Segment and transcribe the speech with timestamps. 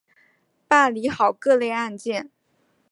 [0.67, 2.31] 办理好各类案件